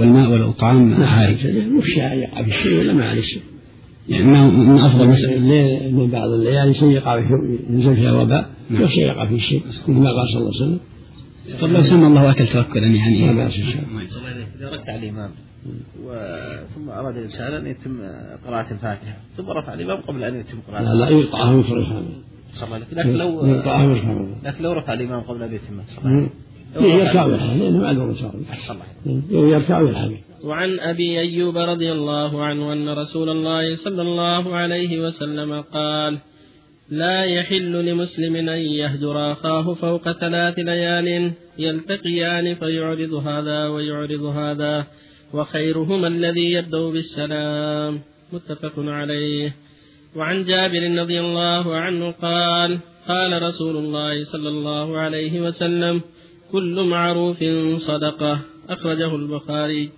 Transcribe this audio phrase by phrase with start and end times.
[0.00, 3.42] والماء والإطعام عادي مش يقع في الشيء ولا ما عليه شيء.
[4.08, 8.50] يعني ما من أفضل مثلا الليل من بعض الليالي شيء يقع في ينزل فيها وباء
[8.70, 8.82] نعم.
[8.82, 10.80] وشيء يقع في الشيء كما قال صلى الله عليه وسلم.
[11.60, 13.26] طب لو سمى الله أكل توكلا يعني.
[13.26, 14.02] ما بأس إن شاء الله
[14.58, 15.30] إذا ركع الإمام
[16.74, 17.98] ثم أراد الإنسان أن يتم
[18.46, 22.02] قراءة الفاتحة ثم رفع الإمام قبل أن يتم قراءة لا لا يقطعه ويفرغ
[22.92, 23.46] لكن لو
[24.44, 25.80] لكن لو رفع الإمام قبل أن يتم
[26.76, 28.14] يركع ويلحق لأنه معذور
[29.30, 30.10] يركع ويلحق
[30.44, 36.18] وعن أبي أيوب رضي الله عنه أن رسول الله صلى الله عليه وسلم قال
[36.90, 44.86] لا يحل لمسلم أن يهجر أخاه فوق ثلاث ليال يلتقيان فيعرض هذا ويعرض هذا
[45.34, 48.00] وخيرهما الذي يبدأ بالسلام.
[48.32, 49.54] متفق عليه.
[50.16, 52.78] وعن جابر رضي الله عنه قال
[53.08, 56.00] قال رسول الله صلى الله عليه وسلم
[56.52, 57.44] كل معروف
[57.76, 58.40] صدقة.
[58.68, 59.90] أخرجه البخاري.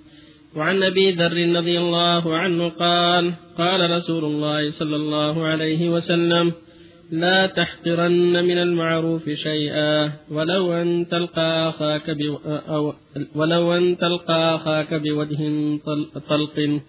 [0.57, 6.53] وعن أبي ذر رضي الله عنه قال قال رسول الله صلى الله عليه وسلم
[7.11, 12.95] لا تحقرن من المعروف شيئا ولو أن تلقى أخاك بو أو
[13.35, 15.41] ولو أن تلقى أخاك بوجه
[16.29, 16.81] طلق.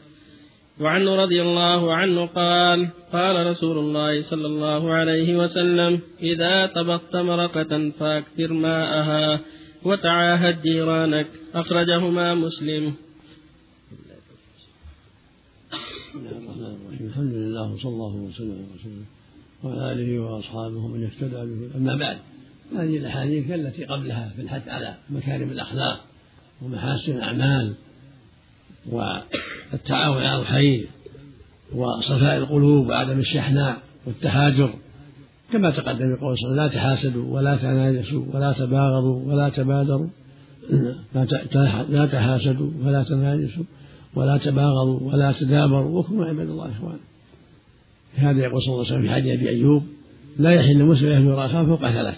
[0.79, 7.91] وعنه رضي الله عنه قال قال رسول الله صلى الله عليه وسلم إذا طبخت مرقة
[7.99, 9.39] فأكثر ماءها
[9.83, 12.93] وتعاهد جيرانك أخرجهما مسلم.
[17.02, 19.05] الحمد لله وصلى الله وسلم على رسول الله
[19.63, 21.77] وعلى آله وأصحابه من اهتدى به.
[21.77, 22.17] أما بعد
[22.75, 26.05] هذه الأحاديث التي قبلها في الحث على مكارم الأخلاق
[26.61, 27.73] ومحاسن الأعمال
[28.92, 30.88] والتعاون على الخير
[31.76, 34.73] وصفاء القلوب وعدم الشحناء والتهاجر.
[35.52, 40.08] كما تقدم قول صلى لا تحاسدوا ولا تناجسوا ولا تباغضوا ولا تبادروا.
[41.89, 43.64] لا تحاسدوا ولا تناجسوا
[44.16, 46.00] ولا تباغضوا ولا تدابروا.
[46.00, 47.00] وكونوا عباد الله اخوانا
[48.16, 49.84] هذا يقول صلى الله عليه وسلم في حديث أبي أيوب
[50.39, 52.16] لا يحل مسلم يهجر اخاه فوق ثلاث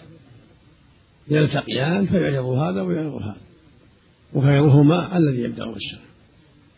[1.30, 3.36] يلتقيان فيعرض هذا ويعرض هذا.
[4.34, 6.05] وخيرهما الذي يبدأ بالسلام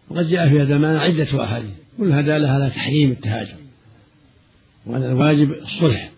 [0.09, 1.72] وقد جاء في هذا المعنى عدة أحاديث.
[1.97, 3.56] كلها داله على تحريم التهاجر
[4.85, 6.12] وان الواجب الصلح.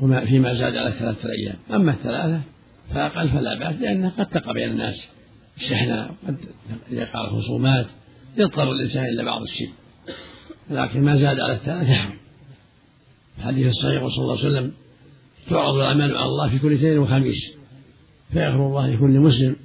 [0.00, 1.56] وما فيما زاد على ثلاثة أيام.
[1.70, 2.40] أما الثلاثة
[2.94, 5.04] فأقل فلا بأس لأنها قد تقع بين الناس
[5.56, 6.36] الشحناء قد
[6.90, 7.86] يقع الخصومات
[8.36, 9.70] يضطر الإنسان إلى بعض الشيء.
[10.70, 12.16] لكن ما زاد على الثلاثة يحرم.
[13.38, 14.72] الحديث الصحيح صلى الله عليه وسلم
[15.50, 17.52] تعرض الأعمال على الله في كل اثنين وخميس.
[18.32, 19.56] فيغفر الله لكل مسلم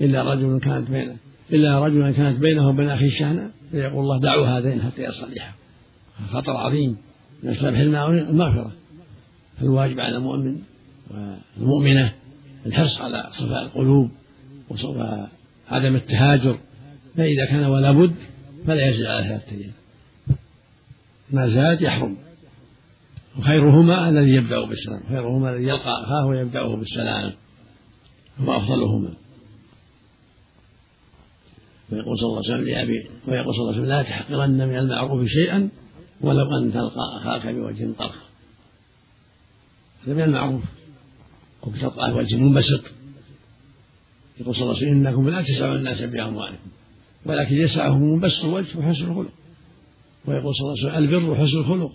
[0.00, 1.16] إلا رجل كانت بينه.
[1.52, 5.52] إلا رجلا كانت بينه وبين أخيه شحنة فيقول الله دعوا هذين حتى يصلحا.
[6.28, 6.96] خطر عظيم.
[7.42, 8.72] من أسباب المغفرة.
[9.60, 10.58] فالواجب على المؤمن
[11.10, 12.12] والمؤمنة
[12.66, 14.10] الحرص على صفاء القلوب
[14.70, 16.58] وعدم التهاجر.
[17.16, 18.14] فإذا كان ولا بد
[18.66, 19.72] فلا يزيد على ثلاثة أيام.
[21.30, 22.16] ما زاد يحرم.
[23.38, 27.32] وخيرهما الذي يبدأ بالسلام خيرهما الذي يلقى أخاه ويبدأه بالسلام.
[28.40, 29.10] هو أفضلهما.
[31.92, 35.26] ويقول صلى الله عليه وسلم لأبي ويقول صلى الله عليه وسلم لا تحقرن من المعروف
[35.26, 35.68] شيئا
[36.20, 38.16] ولو أن تلقى أخاك بوجه طرف.
[40.06, 40.62] هذا من المعروف.
[41.62, 42.84] وبتلقى وجه منبسط.
[44.40, 46.68] يقول صلى الله عليه وسلم إنكم لا تسعون الناس بأموالكم
[47.26, 49.30] ولكن يسعهم منبسط الوجه وحسن الخلق.
[50.24, 51.92] ويقول صلى الله عليه وسلم البر حسن الخلق.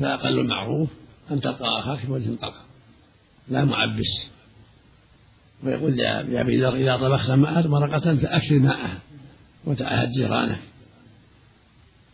[0.00, 0.88] فأقل المعروف
[1.30, 2.54] أن تلقى أخاك بوجه طلق
[3.48, 4.26] لا معبس.
[5.62, 8.98] ويقول لأبي ذر إذا طبخت مرقة فأكثر ماءها
[9.64, 10.58] وتعهد جيرانك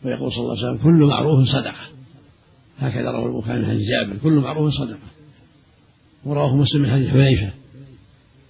[0.04, 1.90] ويقول صلى الله عليه وسلم كل معروف صدقة.
[2.78, 5.08] هكذا روى البخاري من حديث جابر كل معروف صدقة.
[6.24, 7.50] ورواه مسلم من حديث حذيفة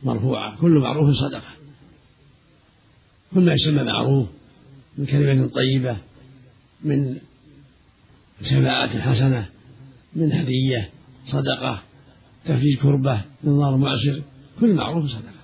[0.03, 1.51] مرفوعة كل معروف صدقة.
[3.35, 4.29] كل ما يسمى معروف
[4.99, 5.97] من كلمة طيبة
[6.85, 7.17] من
[8.45, 9.49] شفاعة حسنة
[10.17, 10.91] من هدية
[11.27, 11.83] صدقة
[12.45, 14.23] تفريج كربة من نار معسر.
[14.61, 15.41] كل معروف صدقة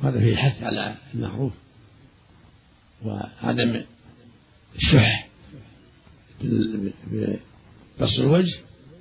[0.00, 1.52] وهذا فيه الحث على المعروف.
[3.04, 3.82] وعدم
[4.76, 5.28] الشح
[8.00, 8.58] بسط الوجه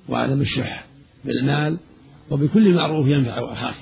[0.09, 0.85] وعدم الشح
[1.25, 1.77] بالمال
[2.31, 3.75] وبكل معروف ينفع أخاك.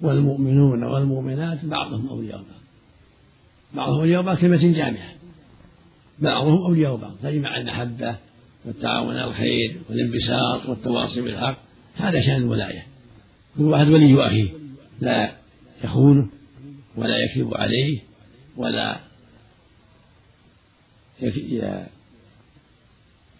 [0.00, 2.60] والمؤمنون والمؤمنات بعضهم أولياء بعض
[3.74, 5.14] بعضهم أولياء بعض كلمة جامعة.
[6.18, 8.16] بعضهم أولياء بعض تجمع المحبة
[8.64, 11.56] والتعاون على الخير والانبساط والتواصي بالحق.
[11.96, 12.89] هذا شأن الولاية.
[13.56, 14.48] كل واحد ولي أخيه
[15.00, 15.36] لا
[15.84, 16.28] يخونه
[16.96, 18.00] ولا يكذب عليه
[18.56, 19.00] ولا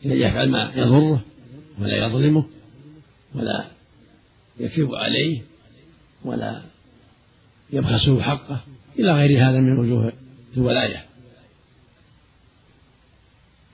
[0.03, 1.25] يفعل ما يضره
[1.81, 2.45] ولا يظلمه
[3.35, 3.71] ولا
[4.61, 5.43] يكذب عليه
[6.25, 6.63] ولا
[7.73, 8.61] يبخسه حقه
[8.99, 10.13] إلى غير هذا من وجوه
[10.57, 11.07] الولاية.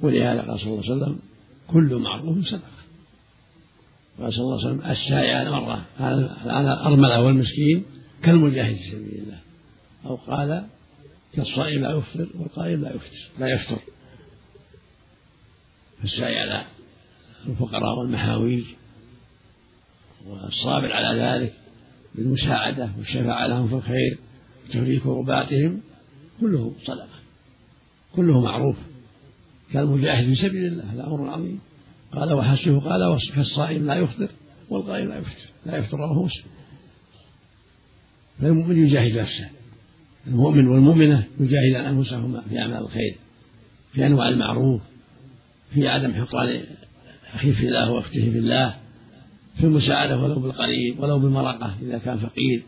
[0.00, 1.18] ولهذا قال صلى الله عليه وسلم
[1.68, 2.75] كل معروف صدقة.
[4.20, 5.86] قال صلى الله عليه وسلم السائع على المرة
[6.46, 7.84] على الأرملة والمسكين
[8.22, 9.38] كالمجاهد في سبيل الله.
[10.06, 10.66] أو قال
[11.34, 13.78] كالصائم لا يفطر والقائم لا يفطر لا يفطر.
[16.02, 16.66] فالسعي على
[17.46, 18.64] الفقراء والمحاويج
[20.26, 21.52] والصابر على ذلك
[22.14, 24.18] بالمساعدة والشفاعة لهم في الخير
[24.68, 25.80] وتفريج كرباتهم
[26.40, 27.08] كله صدقة
[28.16, 28.76] كله معروف
[29.72, 31.60] كالمجاهد في سبيل الله هذا أمر عظيم.
[32.12, 34.28] قال وحسبه قال كالصائم لا يفطر
[34.68, 36.44] والقائم لا يفطر لا يفطر رواه مسلم.
[38.40, 39.48] فالمؤمن يجاهد نفسه.
[40.26, 43.16] المؤمن والمؤمنة يجاهدان أنفسهما في أعمال الخير
[43.92, 44.82] في أنواع المعروف
[45.70, 46.62] في عدم حقران
[47.34, 48.76] أخيه في الله وأخته في الله
[49.56, 52.62] في المساعدة ولو بالقريب ولو بالمرقة إذا كان فقير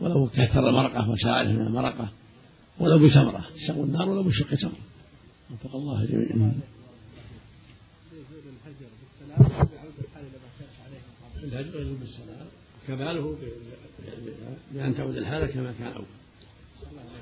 [0.00, 2.08] ولو كثر المرقة وساعده من المرقة
[2.80, 4.72] ولو بتمرة شق النار ولو بشق تمرة
[5.50, 6.52] وفق الله جميعا.
[11.44, 12.46] الهجر يجب بالسلام
[12.86, 13.36] كماله
[14.74, 16.04] بأن تعود الحالة كما كان أول.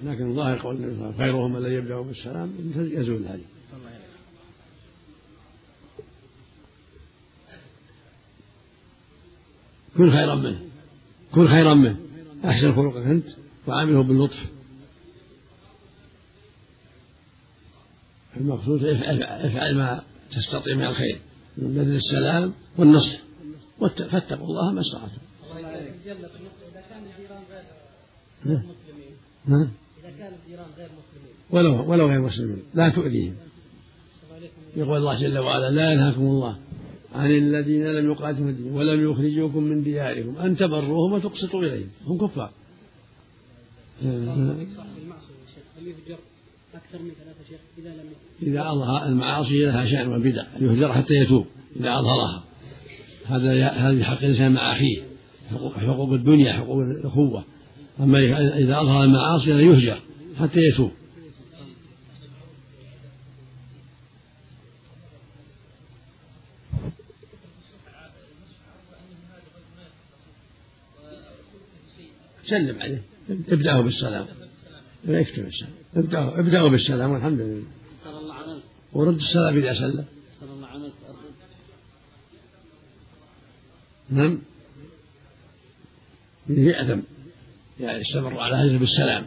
[0.04, 3.42] لكن ظاهر قول النبي صلى الله عليه وسلم خيرهم الذي يبدأ بالسلام يزول الهدي.
[9.96, 10.64] كن خيرا منه.
[11.32, 11.96] كن خيرا منه.
[12.44, 13.26] أحسن خلقك أنت
[13.66, 14.46] وعامله باللطف.
[18.36, 21.18] المقصود افعل ما تستطيع من الخير.
[21.58, 23.18] من بذل السلام والنصح
[24.10, 25.22] فاتقوا الله ما استطعتم.
[28.44, 28.62] نعم.
[29.46, 29.68] نعم.
[30.00, 33.34] إذا كان الجيران غير مسلمين ولو ولو غير مسلمين لا تؤذيهم.
[34.76, 36.56] يقول الله جل وعلا لا ينهاكم الله
[37.14, 42.50] عن الذين لم يقاتلوا الدين ولم يخرجوكم من دياركم أن تبروهم وتقسطوا إليهم هم كفار
[46.74, 47.33] أكثر من ثلاثة
[48.42, 51.46] إذا أظهر المعاصي لها شأن والبدع يهجر حتى يتوب
[51.76, 52.44] إذا أظهرها.
[53.26, 55.02] هذا هذا حق الإنسان مع أخيه
[55.76, 57.44] حقوق الدنيا حقوق الأخوة.
[58.00, 58.18] أما
[58.58, 59.98] إذا أظهر المعاصي يهجر
[60.36, 60.90] حتى يتوب.
[72.44, 73.02] سلم عليه
[73.48, 74.26] ابدأه بالسلام.
[75.06, 75.72] لا يكتب السلام.
[75.96, 77.62] ابدأه ابدأه بالسلام والحمد لله.
[78.92, 80.04] ورد السلام إذا سلم
[84.10, 84.38] نعم.
[86.48, 87.00] يأثم
[87.80, 89.26] يعني استمر على هذه بالسلام.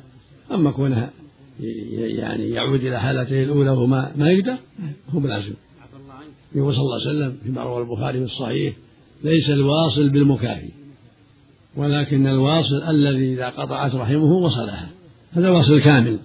[0.51, 1.12] أما كونها
[1.59, 4.57] يعني يعود إلى حالته الأولى وما ما يقدر
[5.09, 5.53] هو بلازم.
[6.56, 8.73] يقول صلى الله عليه وسلم فيما روى البخاري في الصحيح
[9.23, 10.69] ليس الواصل بالمكافي
[11.75, 14.89] ولكن الواصل الذي إذا قطعت رحمه وصلها.
[15.33, 16.19] هذا الواصل كامل.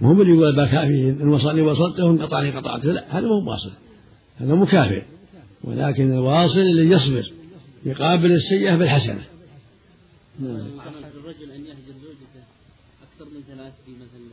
[0.00, 2.92] مهم اللي يقول بكافيه إن وصلني وصلته إن قطعني قطعته.
[2.92, 3.72] لا هذا مو واصل.
[4.40, 5.02] هذا مكافئ
[5.64, 7.32] ولكن الواصل اللي يصبر
[7.86, 9.24] يقابل السيئة بالحسنة.
[10.40, 10.50] نعم.
[11.24, 12.42] الرجل أن يهجر زوجته
[13.02, 14.24] أكثر من ثلاث في مثل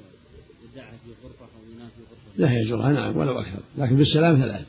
[0.74, 3.60] يدعها في غرفة أو ينام في غرفة لا يهجرها نعم ولو أكثر.
[3.78, 4.66] لكن بالسلام ثلاث.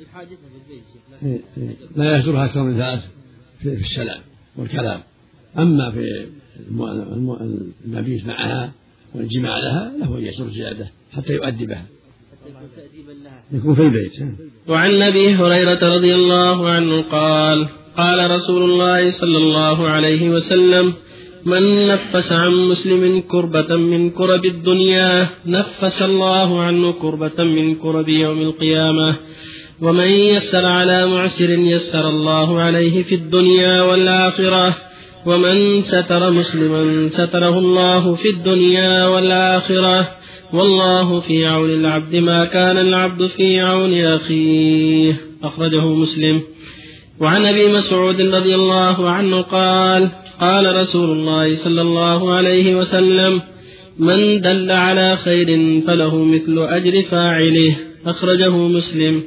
[0.00, 1.42] لا حاجتها في البيت.
[1.96, 3.04] لا يهجرها أكثر من ثلاث
[3.58, 4.20] في السلام
[4.56, 5.00] والكلام.
[5.58, 6.26] أما في
[7.84, 8.72] المبيت معها
[9.14, 11.86] والجماع لها له أن يشرب زيادة حتى يؤدبها
[13.52, 14.12] يكون في البيت
[14.68, 20.92] وعن أبي هريرة رضي الله عنه قال قال رسول الله صلى الله عليه وسلم
[21.46, 28.40] من نفس عن مسلم كربة من كرب الدنيا نفس الله عنه كربة من كرب يوم
[28.42, 29.16] القيامة.
[29.80, 34.76] ومن يسر على معسر يسر الله عليه في الدنيا والآخرة.
[35.26, 40.08] ومن ستر مسلما ستره الله في الدنيا والآخرة
[40.52, 45.20] والله في عون العبد ما كان العبد في عون أخيه.
[45.44, 46.40] أخرجه مسلم.
[47.20, 50.08] وعن أبي مسعود رضي الله عنه قال
[50.40, 53.42] قال رسول الله صلى الله عليه وسلم
[53.98, 57.76] من دل على خير فله مثل أجر فاعله.
[58.06, 59.22] أخرجه مسلم.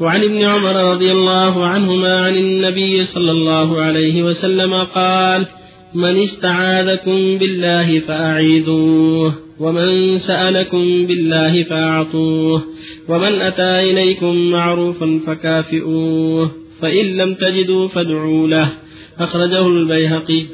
[0.00, 5.46] وعن ابن عمر رضي الله عنهما عن النبي صلى الله عليه وسلم قال
[5.94, 12.62] من استعاذكم بالله فأعيذوه ومن سألكم بالله فأعطوه
[13.08, 18.72] ومن أتى إليكم معروفا فكافئوه فإن لم تجدوا فادعوا له.
[19.18, 20.46] أخرجه البيهقي.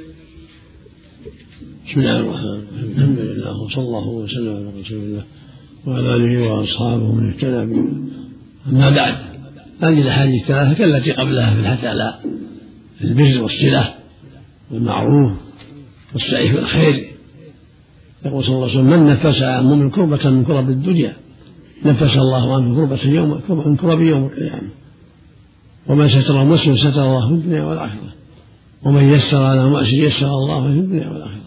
[1.87, 2.93] بسم الله الرحمن الرحيم.
[2.97, 5.38] الحمد لله وصلى الله وسلم على رسول الله.
[5.87, 7.81] وعلى آله وأصحابه من اهتدى
[8.67, 9.15] أما بعد
[9.83, 12.15] هذه الأحاديث الثلاثة كالتي قبلها في الحث على
[13.05, 13.95] البر والصلة
[14.71, 15.37] والمعروف
[16.13, 17.09] والسعي في الخير.
[18.25, 21.17] يقول صلى الله عليه وسلم من نفس عن مؤمن كربة من كرب الدنيا
[21.85, 24.69] نفس الله عنه كربة يوم من كرب يوم القيامة.
[25.87, 28.13] ومن ستر مسلم ستر الله في الدنيا والآخرة.
[28.83, 31.39] ومن يسر على مؤسر يسر الله في الدنيا والآخرة.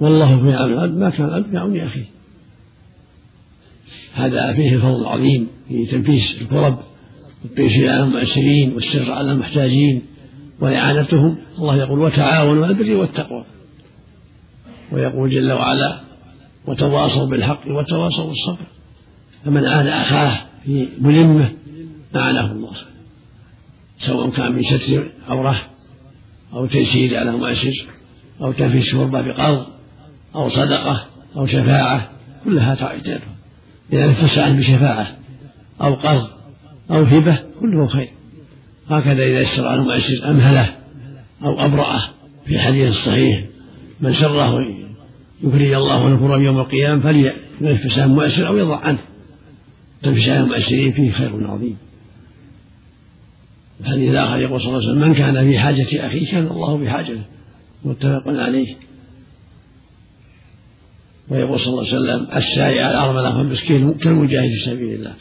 [0.00, 2.21] والله في عون العبد ما كان العبد في عون أخيه
[4.14, 6.78] هذا فيه الفضل العظيم في تنفيس الكرب
[7.42, 10.02] والتيسير على المؤسرين والسر على المحتاجين
[10.60, 11.36] وإعانتهم.
[11.58, 13.44] الله يقول وتعاونوا على البر والتقوى.
[14.92, 16.00] ويقول جل وعلا
[16.66, 18.66] وتواصوا بالحق وتواصوا بالصبر.
[19.44, 21.52] فمن عان أخاه في ملمة
[22.16, 22.72] أعانه الله
[23.98, 25.60] سواء كان من ستر عورة
[26.52, 27.82] أو تيسير على مؤسس
[28.40, 29.66] أو تنفيذ شربة بقرض
[30.34, 31.06] أو صدقة
[31.36, 32.10] أو شفاعة
[32.44, 33.20] كلها تعتبر
[33.92, 35.16] نفس عنه بشفاعة
[35.80, 36.28] أو قرض
[36.90, 38.08] أو هبة كله خير.
[38.90, 40.74] هكذا إذا يسر على المؤسس أمهله
[41.44, 42.02] أو أبرأه
[42.46, 43.44] في حديث صحيح
[44.00, 44.58] من سره
[45.42, 48.98] يفرج الله ونفر يوم القيامة فلينفس عن مؤسر أو يضع عنه.
[50.02, 51.76] تنفس عن المؤسرين فيه خير عظيم.
[53.80, 56.90] الحديث الآخر يقول صلى الله عليه وسلم من كان في حاجة أخيه كان الله في
[56.90, 57.22] حاجته
[57.84, 58.76] متفق عليه.
[61.32, 65.14] ويقول صلى الله عليه وسلم السعي على الأرملة والمسكين كالمجاهد في سبيل الله.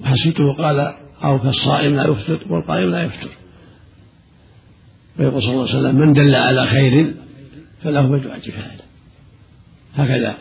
[0.00, 3.28] وحسيته قال أو كالصائم لا يفطر والقائم لا يفطر
[5.18, 7.14] ويقول صلى الله عليه وسلم من دل على خير
[7.82, 8.82] فله أجر فاعله
[9.94, 10.36] هكذا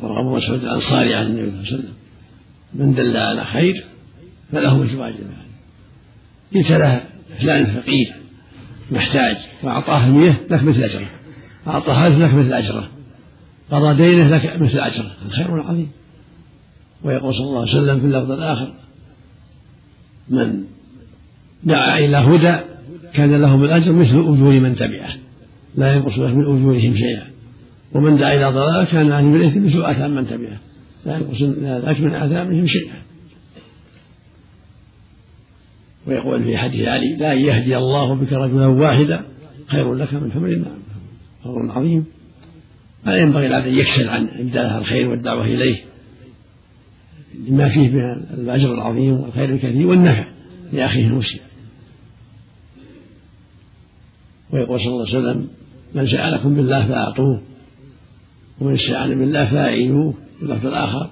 [0.00, 1.94] روى أبو مسعود الأنصاري عن النبي صلى الله عليه وسلم.
[2.74, 3.84] من دل على خير
[4.52, 5.16] فله أجر فاعله
[6.54, 7.04] قلت له
[7.40, 8.14] فلان فقير
[8.90, 11.10] محتاج فأعطاه مية لك مثل أجره
[11.66, 12.88] أعطاه ألف لك مثل أجره
[13.72, 15.10] قضى دينه لك مثل أجره.
[15.28, 15.90] خير عظيم
[17.04, 18.74] ويقول صلى الله عليه وسلم في اللفظ الآخر
[20.28, 20.64] من
[21.64, 22.56] دعا إلى هدى
[23.14, 25.14] كان لهم الأجر مثل أجور من تبعه.
[25.76, 27.26] لا ينقص من أجورهم شيئا.
[27.94, 30.60] ومن دعا إلى ضلال كان عنه بالإثم مثل آثام من تبعه.
[31.06, 33.02] لا ينقص الأجر من آثامهم شيئا.
[36.06, 39.24] ويقول في حديث علي لا يهدي الله بك رجلا واحدا
[39.66, 40.78] خير لك من حمر النعم
[41.44, 42.04] فضل عظيم.
[43.06, 45.84] لا ينبغي العبد أن يكسل عن ابداء الخير والدعوة إليه.
[47.48, 48.00] لما فيه من
[48.34, 50.28] الأجر العظيم والخير الكثير والنفع
[50.72, 51.40] لأخيه المسلم.
[54.50, 55.48] ويقول صلى الله عليه وسلم
[55.94, 57.42] من سألكم بالله فأعطوه
[58.60, 61.10] ومن استعان بالله فأعينوه في اللفظ الآخر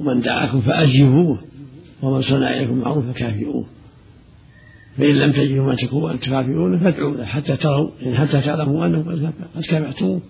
[0.00, 1.38] ومن دعاكم فأجيبوه
[2.02, 3.66] ومن صنع إليكم معروف فكافئوه.
[4.98, 9.02] فإن لم تجدوا ما أن تكافئونه فادعوا له حتى تروا حتى تعلموا أنه
[9.56, 10.20] قد كافأتموه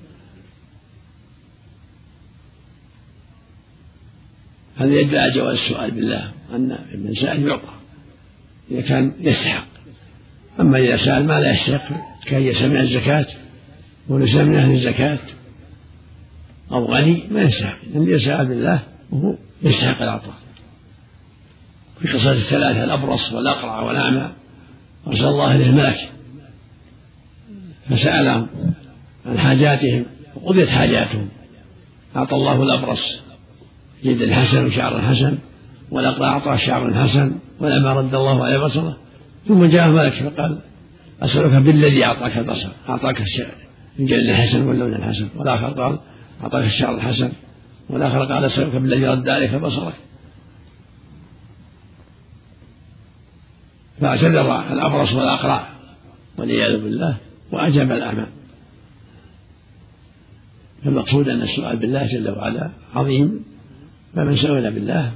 [4.76, 7.74] هذا يدل على جواز السؤال بالله أن من سأل يعطى
[8.70, 9.66] إذا كان يستحق.
[10.60, 11.88] أما إذا سأل ما لا يستحق
[12.26, 13.26] كان يسمع الزكاة
[14.08, 15.18] وليس من أهل الزكاة.
[16.72, 17.78] أو غني ما يستحق.
[17.94, 20.34] لم يسأل بالله وهو يستحق العطاء.
[22.00, 24.32] في قصة الثلاثة الأبرص والأقرع والأعمى
[25.06, 26.10] أرسل الله إليه الملك
[27.90, 28.46] فسألهم
[29.26, 30.04] عن حاجاتهم
[30.34, 31.28] وقضيت حاجاتهم.
[32.16, 33.25] أعطى الله الأبرص.
[34.06, 35.38] جلد حسن وشعر حسن
[35.90, 38.96] والأقرع أعطاه شعر حسن ولما رد الله عليه بصره.
[39.48, 40.58] ثم جاء ملك فقال
[41.22, 43.22] أسألك بالذي أعطاك البصر أعطاك
[43.98, 45.98] الجلد الحسن واللون الحسن؟ والآخر قال
[46.42, 47.32] أعطاك الشعر الحسن.
[47.88, 49.94] والآخر قال أسألك بالذي رد عليك بصرك.
[54.00, 55.68] فاعتذر الأبرص والأقرع
[56.38, 57.16] والعياذ بالله
[57.52, 58.26] وأجاب الأعمى.
[60.84, 63.44] فالمقصود أن السؤال بالله جل وعلا عظيم.
[64.16, 65.12] فمن سئل بالله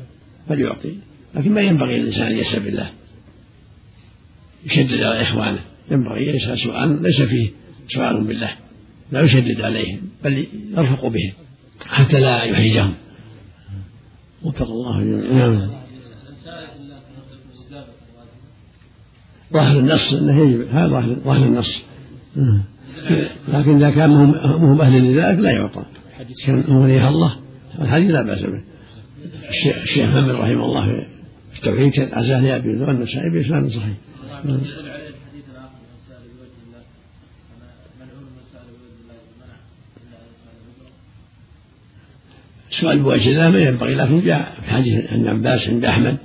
[0.49, 0.99] فليعطي.
[1.35, 2.91] لكن ما ينبغي للإنسان أن يسأل بالله.
[4.67, 5.61] يشدد على إخوانه.
[5.91, 7.51] ينبغي يسأل سؤال ليس فيه
[7.89, 8.51] سؤال بالله.
[9.13, 11.33] لا يشدد عليهم بل يرفق بهم
[11.87, 12.95] حتى لا يحرجهم.
[14.43, 15.71] وفق الله نعم.
[19.53, 20.69] ظاهر النص إنه يجب.
[20.73, 21.85] هذا ظاهر ظاهر النص.
[23.49, 25.85] لكن إذا كان هم أهل لذلك لا يعطى.
[26.47, 27.37] كان وليها الله.
[27.81, 28.70] الحديث لا بأس به.
[29.51, 30.87] الشيخ محمد رحمه الله
[31.53, 33.97] في التوحيد كان عزاه لابي النسائي باسلام صحيح.
[42.71, 46.17] سؤال الله ما ينبغي لكن جاء في حديث ابن عباس عند أحمد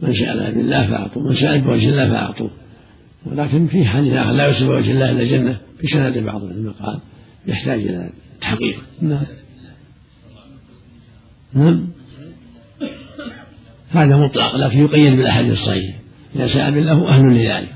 [0.00, 2.50] من سأل بالله فأعطوه من سأل بوجه الله فأعطوه.
[3.26, 7.00] ولكن في حديث آخر لا يسأل بوجه الله إلا الجنة في سند بعض العلماء قال
[7.46, 8.84] يحتاج إلى تحقيق.
[9.02, 9.26] نعم.
[11.52, 11.93] نعم.
[13.94, 15.98] هذا مطلق لكن يقيد بالأحاديث الصحيحة.
[16.36, 17.74] إذا سأل بالله أهل لذلك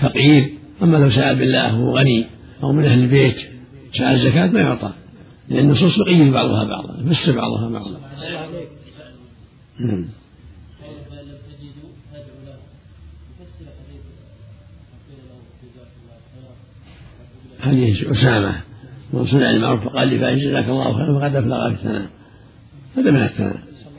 [0.00, 0.50] فقير
[0.82, 2.26] أما لو سأل بالله وهو غني
[2.62, 3.40] أو من أهل البيت
[3.92, 4.92] سأل الزكاة ما يعطى.
[5.48, 8.00] لأن النصوص تقيد بعضها بعضا يفسر بعضها بعضا.
[9.80, 10.08] نعم.
[17.60, 18.60] حديث أسامة
[19.12, 22.06] من صنع المعروف فقال لفاعل جزاك الله خيرا فقد أفلغ في الثناء.
[22.96, 23.56] هذا من الثناء.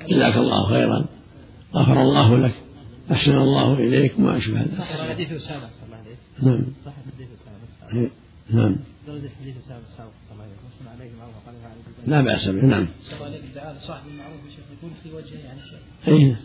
[0.10, 1.06] جزاك الله خيرا.
[1.76, 2.54] غفر الله لك
[3.12, 4.82] أحسن الله إليك وما أشبه ذلك.
[4.82, 6.66] حديث أسامة صلى الله عليه نعم.
[6.86, 8.10] صح حديث أسامة
[8.50, 8.76] نعم.
[9.08, 10.88] درجة حديث أسامة السابق صلى الله عليه وسلم.
[10.90, 11.56] عليه معروف قال
[12.08, 12.88] لا بأس به نعم.
[13.82, 15.60] صاحب المعروف يا شيخ يكون في وجهه يعني.
[15.60, 16.36] شيء أي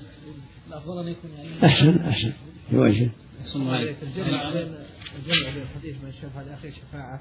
[0.69, 1.67] الأفضل أن يكون يعني.
[1.67, 2.33] أحسن أحسن.
[2.71, 3.11] في وجهه.
[3.43, 4.75] الجمع بين
[5.19, 7.21] الجمع بين الحديث من الشفاعة لأخي شفاعة.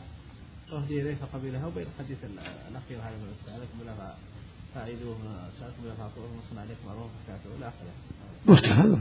[0.71, 2.17] تهدي إليه فقبلها وبين الحديث
[2.71, 3.17] الأخير هذا.
[3.21, 4.15] من سألكم بلا
[4.75, 5.17] فاعلوه
[5.59, 7.09] سألكم عليكم
[7.57, 7.71] إلى
[8.47, 8.73] آخره.
[8.73, 8.99] هذا.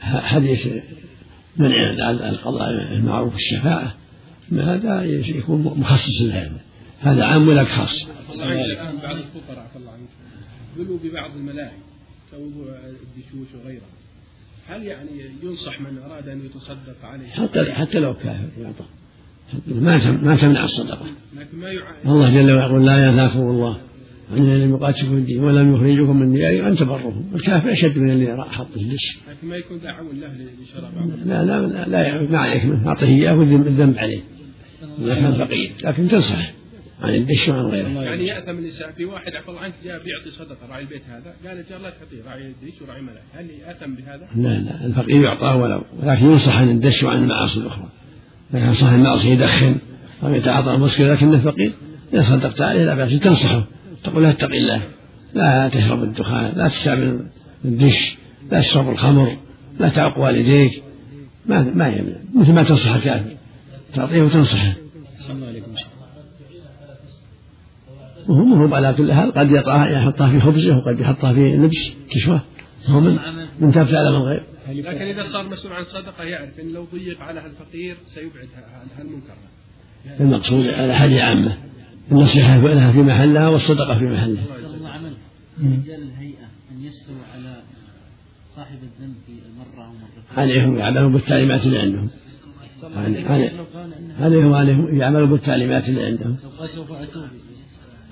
[0.00, 0.68] حديث
[1.56, 3.94] منع القضاء المعروف الشفاعة.
[4.52, 6.60] هذا يكون مخصص لهذا
[7.00, 8.06] هذا عام ولا خاص.
[8.32, 10.08] الآن بعض الفقراء عفى الله عنك.
[10.76, 11.76] بلوا ببعض الملاهي
[12.30, 13.86] كوضوع الدشوش وغيرها
[14.68, 15.10] هل يعني
[15.42, 18.84] ينصح من أراد أن يتصدق عليه؟ حتى حتى لو كافر يعطى
[19.66, 21.06] ما ما تمنع الصدقة.
[21.36, 23.80] لكن ما يعاني الله جل وعلا يقول لا ينهاكم الله.
[24.40, 28.66] الذين يقاتلكم في الدين ولم يخرجكم من ديارهم ان تبرهم الكافر أشد من اللي حط
[28.74, 30.28] في الدش لكن ما يكون دعوة له
[30.62, 31.08] لشراء بعض.
[31.24, 32.64] لا لا لا, لا ما عليك.
[32.64, 34.20] منه أعطه إياه والذنب عليه
[35.02, 35.72] اذا كان فقير.
[35.84, 36.52] لكن تنصح
[37.02, 37.88] عن الدش وعن غيره.
[37.88, 41.34] يعني يأثم الإنسان في واحد عفى الله عنك جاء بيعطي صدقة راعي البيت هذا.
[41.48, 45.58] قال الجار لا تعطيه راعي الدش وراعي ملاك هل يأثم بهذا؟ لا لا الفقير يعطى
[45.58, 47.88] ولو ولكن ينصح عن الدش وعن المعاصي الأخرى.
[48.50, 49.76] اذا كان صاحب المعصيه يدخن
[50.22, 51.72] أو يتعاطى المسكر لكنه فقير.
[52.14, 53.66] إذا صدقت عليه لا بأس تنصحه.
[54.04, 54.82] تقول له اتق الله.
[55.34, 57.26] لا تشرب الدخان لا تستعمل
[57.64, 58.16] الدش
[58.50, 59.36] لا تشرب الخمر
[59.80, 60.82] لا تعق والديك.
[61.46, 62.16] ما ما يمنع.
[62.34, 63.36] مثل ما تنصح الكافر.
[63.94, 64.72] تعطيه وتنصحه.
[68.28, 72.40] وهو مهروب على كل حال قد يحطها في خبزه وقد يحطها في لبس كشوة.
[72.86, 73.18] هو من
[73.60, 77.46] من تاب تعلم الغيب لكن إذا صار مسؤول عن صدقة يعرف أن لو ضيق على
[77.46, 78.48] الفقير سيبعد
[78.98, 79.34] هالمنكر
[80.20, 81.58] المقصود على حاجة عامة.
[82.12, 84.44] النصيحة لها في محلها والصدقة في محلها.
[84.76, 85.12] الله عمل
[85.60, 87.62] رجال الهيئة أن يستووا على
[88.56, 90.38] صاحب الذنب في مرة أو مرتين.
[90.38, 92.08] عليهم يعملوا بالتعليمات اللي عندهم.
[94.20, 96.36] عليهم عليهم يعملوا بالتعليمات اللي عندهم.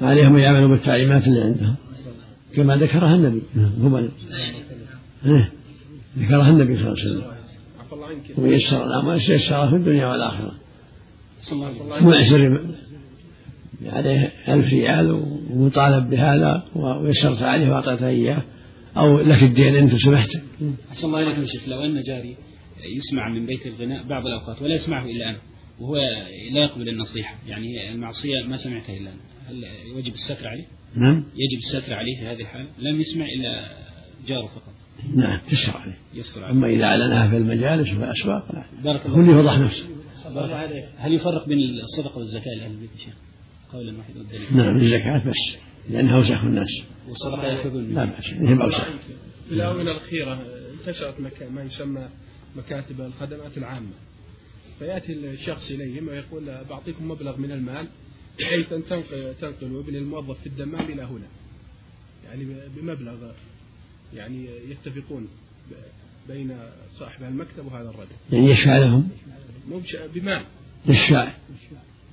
[0.02, 1.74] عليهم يعملوا بالتعليمات اللي عندهم.
[2.54, 3.42] كما ذكرها النبي.
[3.56, 4.10] هم
[5.26, 5.52] إيه.
[6.18, 7.24] ذكرها النبي صلى الله عليه وسلم.
[7.80, 8.38] عفى الله عنك.
[8.38, 10.52] ويسر الأمر يسر في الدنيا والآخرة.
[12.00, 12.69] معسر
[13.86, 15.10] عليه ألف ريال
[15.50, 18.42] ومطالب بهذا ويسرت عليه وأعطيته إياه.
[18.96, 20.28] أو لك الدين أنت سمحت
[20.90, 21.68] أحسن الله إليكم يا شيخ.
[21.68, 22.36] لو أن جاري
[22.96, 25.38] يسمع من بيت الغناء بعض الأوقات ولا يسمعه إلا أنا
[25.80, 25.96] وهو
[26.52, 27.34] لا يقبل النصيحة.
[27.48, 29.20] يعني المعصية ما سمعتها إلا أنا.
[29.48, 29.64] هل
[29.98, 30.66] يجب الستر عليه؟
[30.96, 31.16] نعم.
[31.16, 32.68] يجب الستر عليه في هذه الحالة.
[32.78, 33.76] لم يسمع إلا
[34.28, 34.72] جاره فقط.
[35.14, 35.98] نعم تسر عليه.
[36.14, 36.54] يستر عليه.
[36.54, 38.64] أما إذا أعلنها في المجالس وفي الأسواق لا.
[38.84, 39.84] بارك الله يفضح نفسه.
[40.24, 40.84] بارك الله عليك.
[40.96, 43.14] هل يفرق بين الصدقة والزكاة لأهل البيت يا شيخ؟
[43.72, 45.56] قولا واحدا والدليل نعم الزكاة بس
[45.90, 46.82] لأنها أوسخ الناس.
[47.08, 48.84] والصدقة يأخذون لا بأس هي بأوسخ.
[49.48, 50.44] في الآونة الأخيرة
[50.80, 51.14] انتشرت
[51.54, 52.08] ما يسمى
[52.56, 53.90] مكاتب الخدمات العامة.
[54.78, 57.86] فيأتي الشخص إليهم ويقول بعطيكم مبلغ من المال
[58.40, 61.26] بحيث أن تنق- تنقلوا ابن الموظف في الدمام إلى هنا.
[62.24, 63.16] يعني بمبلغ
[64.14, 65.28] يعني يتفقون
[65.70, 65.74] ب-
[66.32, 66.56] بين
[66.98, 68.10] صاحب المكتب وهذا الرجل.
[68.32, 69.08] يعني يشفع لهم؟
[69.70, 70.44] مو بش- بمال.
[70.86, 71.32] يشفع.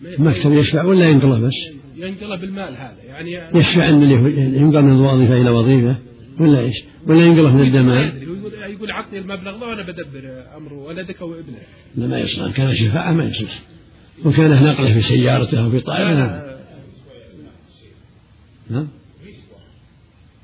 [0.05, 1.53] المكتب يشفع ولا ينقله بس؟
[1.95, 5.95] ينقله بالمال هذا يعني يشفع أن اللي ينقل من وظيفة إلى وظيفة
[6.39, 11.21] ولا إيش؟ ولا ينقله من الدمام يقول يقول عطني المبلغ ده وأنا بدبر أمر ولدك
[11.21, 12.55] وابنك لا ما يصلح.
[12.55, 13.62] كان شفاعة ما يصلح.
[14.25, 16.41] وكان نقله في سيارته أو في طائرة نعم.
[18.69, 18.88] نعم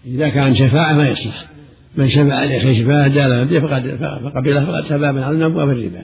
[0.06, 1.46] إذا كان شفاعة ما يصلح.
[1.96, 6.02] من شفع عليه شفاعة جاء فقد فقبله فقد تبع على أبواب الربا.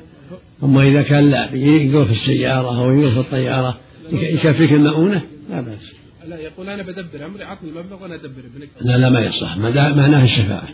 [0.64, 3.80] أما إذا كان لا ينقل في السيارة أو ينقل في الطيارة
[4.12, 5.94] يكفيك المؤونة لا بأس.
[6.28, 8.70] لا يقول أنا بدبر أمري عطني المبلغ وأنا أدبر ابنك.
[8.82, 9.58] لا لا ما يصلح.
[9.58, 10.70] ما معناه الشفاعة.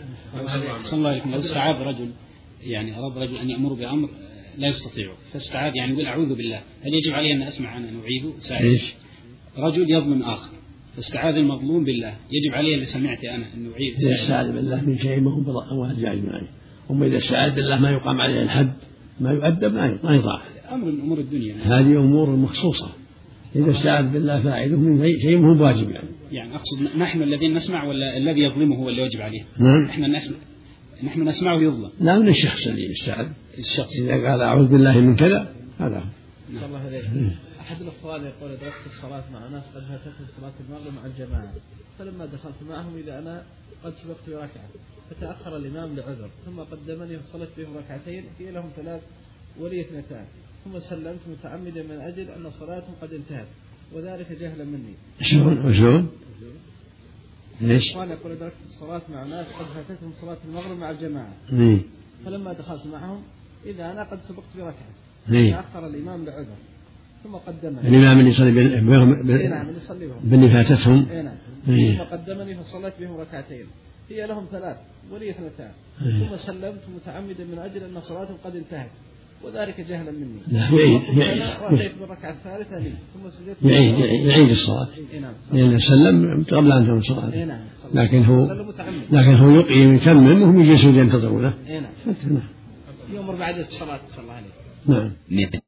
[0.80, 2.10] أحسن الله عليكم لو استعاذ رجل
[2.62, 4.08] يعني أراد رجل أن يأمر بأمر
[4.58, 5.14] لا يستطيعه.
[5.32, 6.60] فاستعاذ يعني يقول أعوذ بالله.
[6.84, 8.94] هل يجب علي أن أسمع أنا أن أعيده ساعد إيش؟
[9.58, 10.50] رجل يظلم آخر.
[10.96, 12.14] فاستعاذ المظلوم بالله.
[12.30, 16.04] يجب علي اللي سمعت أنا أن أعيد إذا استعاذ بالله من شيء ما هو جائز
[16.04, 16.50] عليه
[16.90, 18.72] أما إذا استعاذ بالله ما يقام عليه الحد.
[19.20, 21.54] ما يؤدب ما ما يطاع أمر من أمور الدنيا.
[21.64, 22.88] هذه أمور مخصوصة.
[23.56, 26.08] إذا استعاذ بالله فاعله من شيء- شيء ما هو بواجب يعني.
[26.32, 29.82] يعني أقصد نحن الذين نسمع ولا الذي يظلمه هو اللي يجب عليه؟ نعم.
[29.82, 30.36] نحن نسمع
[31.04, 33.26] نحن نسمعه يظلم لا من الشخص اللي يستعاذ
[33.58, 34.00] الشخص.
[34.00, 36.04] إذا قال أعوذ بالله من كذا هذا.
[36.66, 41.52] الله عليه أحد الأخوان يقول أدركت الصلاة مع ناس قد فاتتهم صلاة المغرب مع الجماعة.
[41.98, 43.42] فلما دخلت معهم إذا أنا
[43.84, 44.68] قد سبقت بركعة
[45.10, 46.30] فتأخر الإمام لعذر.
[46.46, 48.24] ثم قدمني وصلت بهم ركعتين.
[48.38, 49.02] هي لهم ثلاث
[49.60, 50.26] ولي اثنتان.
[50.64, 53.46] ثم سلمت متعمدا من أجل أن صلاتهم قد انتهت.
[53.92, 54.94] وذلك جهلا مني.
[55.20, 56.10] شلون؟ وشلون؟
[57.60, 61.34] ليش؟ الأخوان يقول أدركت الصلاة مع ناس قد فاتتهم صلاة المغرب مع الجماعة.
[62.24, 63.22] فلما دخلت معهم
[63.64, 64.92] إذا أنا قد سبقت بركعة.
[65.26, 66.56] تأخر الإمام لعذر.
[67.26, 67.88] ثم قدمني.
[67.88, 71.34] الإمام اللي يصلي بهم- بال- نعم يصلي بهم باللي فاتتهم نعم.
[71.68, 71.98] إيه.
[71.98, 73.66] ثم قدمني فصليت بهم ركعتين.
[74.10, 74.76] هي لهم ثلاث
[75.12, 75.70] ولي اثنتان
[76.02, 76.28] إيه.
[76.28, 78.90] ثم سلمت متعمدا من أجل أن صلاتهم قد انتهت.
[79.44, 80.38] وذلك جهلا مني.
[80.48, 81.42] لا يعيد ثم يعيد.
[81.42, 82.90] أنا رأيت بالركعة الثالثة لي.
[82.90, 84.88] ثم سجدت يعيد يعيد- يعيد الصلاة.
[85.14, 87.60] إيه نعم لأنه سلم قبل أن تكون إيه صلاة نعم
[87.94, 88.52] لكن هو
[89.10, 91.82] لكن هو يقيم يكمل وهم يجلسون ينتظرونه نعم.
[92.24, 92.42] نعم.
[93.12, 94.46] يؤمر بعد الصلاة صلى الله عليه
[94.86, 95.12] نعم.
[95.30, 95.60] نعم.